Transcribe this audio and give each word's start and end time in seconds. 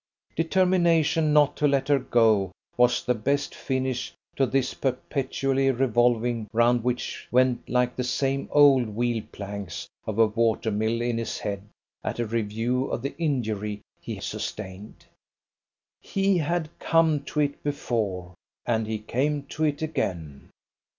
Determination 0.35 1.31
not 1.31 1.55
to 1.57 1.67
let 1.67 1.87
her 1.87 1.99
go 1.99 2.51
was 2.75 3.05
the 3.05 3.13
best 3.13 3.53
finish 3.53 4.15
to 4.35 4.47
this 4.47 4.73
perpetually 4.73 5.69
revolving 5.69 6.49
round 6.51 6.83
which 6.83 7.27
went 7.31 7.69
like 7.69 7.95
the 7.95 8.03
same 8.03 8.47
old 8.51 8.87
wheel 8.89 9.23
planks 9.31 9.87
of 10.07 10.17
a 10.17 10.25
water 10.25 10.71
mill 10.71 11.03
in 11.03 11.19
his 11.19 11.37
head 11.37 11.61
at 12.03 12.17
a 12.17 12.25
review 12.25 12.85
of 12.85 13.03
the 13.03 13.15
injury 13.19 13.79
he 14.01 14.19
sustained. 14.19 15.05
He 16.01 16.39
had 16.39 16.69
come 16.79 17.21
to 17.25 17.39
it 17.41 17.61
before, 17.61 18.33
and 18.65 18.87
he 18.87 18.97
came 18.97 19.43
to 19.49 19.65
it 19.65 19.83
again. 19.83 20.49